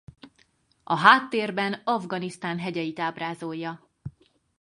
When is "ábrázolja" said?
2.99-3.89